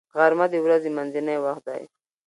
[0.17, 1.83] غرمه د ورځې منځنی وخت دی